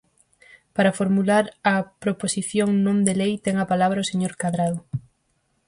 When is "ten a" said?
3.45-3.69